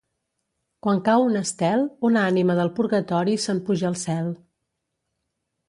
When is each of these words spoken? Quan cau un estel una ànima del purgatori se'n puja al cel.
Quan 0.85 1.01
cau 1.09 1.25
un 1.25 1.37
estel 1.41 1.83
una 2.09 2.25
ànima 2.31 2.57
del 2.61 2.73
purgatori 2.81 3.37
se'n 3.47 3.63
puja 3.71 3.91
al 3.93 4.01
cel. 4.07 4.35